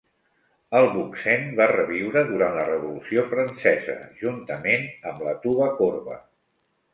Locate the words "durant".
2.29-2.57